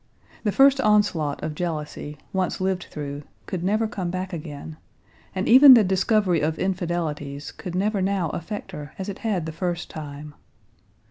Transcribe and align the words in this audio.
The 0.43 0.51
first 0.51 0.81
onslaught 0.81 1.43
of 1.43 1.53
jealousy, 1.53 2.17
once 2.33 2.59
lived 2.59 2.87
through, 2.89 3.21
could 3.45 3.63
never 3.63 3.87
come 3.87 4.09
back 4.09 4.33
again, 4.33 4.77
and 5.35 5.47
even 5.47 5.75
the 5.75 5.83
discovery 5.83 6.41
of 6.41 6.57
infidelities 6.57 7.51
could 7.51 7.75
never 7.75 8.01
now 8.01 8.29
affect 8.29 8.71
her 8.71 8.93
as 8.97 9.09
it 9.09 9.19
had 9.19 9.45
the 9.45 9.51
first 9.51 9.91
time. 9.91 10.33